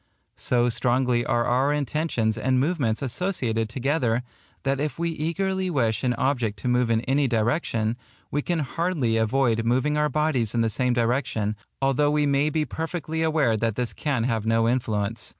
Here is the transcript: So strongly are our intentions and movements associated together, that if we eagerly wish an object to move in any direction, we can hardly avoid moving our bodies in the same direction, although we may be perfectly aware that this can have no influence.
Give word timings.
So 0.39 0.67
strongly 0.69 1.23
are 1.27 1.45
our 1.45 1.71
intentions 1.71 2.35
and 2.35 2.59
movements 2.59 3.03
associated 3.03 3.69
together, 3.69 4.23
that 4.63 4.79
if 4.79 4.97
we 4.97 5.11
eagerly 5.11 5.69
wish 5.69 6.03
an 6.03 6.15
object 6.15 6.57
to 6.61 6.67
move 6.67 6.89
in 6.89 7.01
any 7.01 7.27
direction, 7.27 7.97
we 8.31 8.41
can 8.41 8.57
hardly 8.61 9.17
avoid 9.17 9.63
moving 9.63 9.97
our 9.97 10.09
bodies 10.09 10.55
in 10.55 10.61
the 10.61 10.71
same 10.71 10.93
direction, 10.93 11.55
although 11.83 12.09
we 12.09 12.25
may 12.25 12.49
be 12.49 12.65
perfectly 12.65 13.21
aware 13.21 13.55
that 13.57 13.75
this 13.75 13.93
can 13.93 14.23
have 14.23 14.43
no 14.43 14.67
influence. 14.67 15.29